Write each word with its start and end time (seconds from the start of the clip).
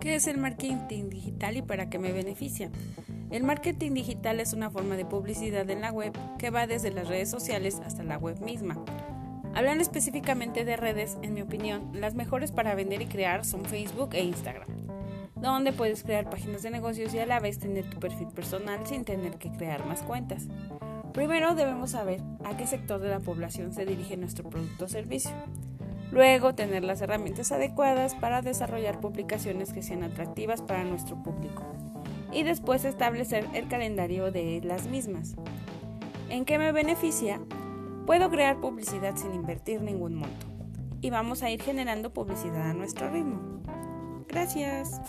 ¿Qué 0.00 0.14
es 0.14 0.26
el 0.28 0.38
marketing 0.38 1.10
digital 1.10 1.58
y 1.58 1.62
para 1.62 1.90
qué 1.90 1.98
me 1.98 2.12
beneficia? 2.12 2.70
El 3.30 3.44
marketing 3.44 3.92
digital 3.92 4.40
es 4.40 4.54
una 4.54 4.70
forma 4.70 4.96
de 4.96 5.04
publicidad 5.04 5.68
en 5.68 5.82
la 5.82 5.92
web 5.92 6.16
que 6.38 6.48
va 6.48 6.66
desde 6.66 6.90
las 6.90 7.06
redes 7.06 7.28
sociales 7.28 7.82
hasta 7.84 8.02
la 8.02 8.16
web 8.16 8.40
misma. 8.40 8.82
Hablando 9.54 9.82
específicamente 9.82 10.64
de 10.64 10.78
redes, 10.78 11.18
en 11.20 11.34
mi 11.34 11.42
opinión, 11.42 11.90
las 11.92 12.14
mejores 12.14 12.50
para 12.50 12.74
vender 12.74 13.02
y 13.02 13.06
crear 13.06 13.44
son 13.44 13.66
Facebook 13.66 14.14
e 14.14 14.24
Instagram, 14.24 14.68
donde 15.36 15.74
puedes 15.74 16.02
crear 16.02 16.30
páginas 16.30 16.62
de 16.62 16.70
negocios 16.70 17.12
y 17.12 17.18
a 17.18 17.26
la 17.26 17.38
vez 17.38 17.58
tener 17.58 17.84
tu 17.90 18.00
perfil 18.00 18.28
personal 18.28 18.86
sin 18.86 19.04
tener 19.04 19.32
que 19.36 19.52
crear 19.52 19.84
más 19.84 20.00
cuentas. 20.00 20.48
Primero 21.12 21.54
debemos 21.54 21.90
saber 21.90 22.22
a 22.44 22.56
qué 22.56 22.66
sector 22.66 23.00
de 23.00 23.10
la 23.10 23.20
población 23.20 23.74
se 23.74 23.84
dirige 23.84 24.16
nuestro 24.16 24.48
producto 24.48 24.86
o 24.86 24.88
servicio. 24.88 25.32
Luego, 26.12 26.54
tener 26.54 26.82
las 26.82 27.00
herramientas 27.00 27.52
adecuadas 27.52 28.14
para 28.14 28.42
desarrollar 28.42 29.00
publicaciones 29.00 29.72
que 29.72 29.82
sean 29.82 30.02
atractivas 30.02 30.62
para 30.62 30.84
nuestro 30.84 31.22
público. 31.22 31.64
Y 32.32 32.42
después 32.42 32.84
establecer 32.84 33.46
el 33.54 33.68
calendario 33.68 34.30
de 34.30 34.60
las 34.64 34.86
mismas. 34.86 35.36
¿En 36.28 36.44
qué 36.44 36.58
me 36.58 36.72
beneficia? 36.72 37.40
Puedo 38.06 38.30
crear 38.30 38.60
publicidad 38.60 39.16
sin 39.16 39.34
invertir 39.34 39.82
ningún 39.82 40.14
monto. 40.14 40.46
Y 41.00 41.10
vamos 41.10 41.42
a 41.42 41.50
ir 41.50 41.62
generando 41.62 42.12
publicidad 42.12 42.70
a 42.70 42.74
nuestro 42.74 43.10
ritmo. 43.10 43.62
Gracias. 44.28 45.00